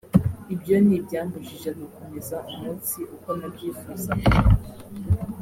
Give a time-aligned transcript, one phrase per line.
[0.53, 4.35] ibyo ni ibyambujije gukomeza umunsi uko nabyifuzaga